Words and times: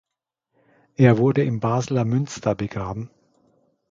Er 0.95 1.19
wurde 1.19 1.43
im 1.43 1.59
Basler 1.59 2.05
Münster 2.05 2.55
begraben. 2.55 3.11